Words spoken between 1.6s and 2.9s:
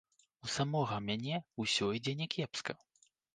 ўсё ідзе някепска.